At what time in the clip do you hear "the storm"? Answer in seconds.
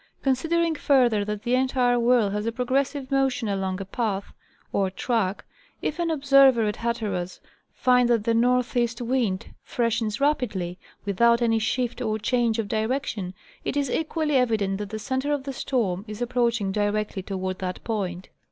15.43-16.03